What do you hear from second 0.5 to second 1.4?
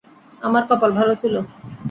কপাল ভালো ছিল।